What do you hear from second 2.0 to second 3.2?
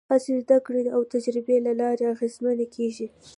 اغېزمنې کېږي.